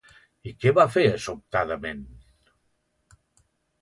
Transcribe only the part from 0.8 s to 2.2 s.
fer, sobtadament?